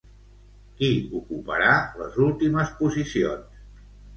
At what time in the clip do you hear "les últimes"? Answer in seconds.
2.01-2.73